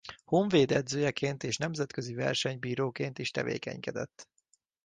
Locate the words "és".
1.43-1.57